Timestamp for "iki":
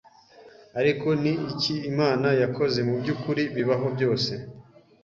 1.51-1.75